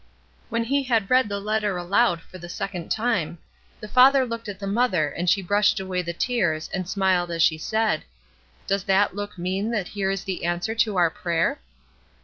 [0.49, 3.37] When he had read the letter aloud for the second time,
[3.79, 7.43] the father looked at the mother and she brushed away the tears and smiled as
[7.43, 8.03] she said,
[8.67, 11.59] ''Does that look mean that here is the answer to our prayer?"